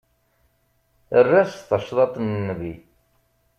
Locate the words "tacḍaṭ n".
1.69-2.25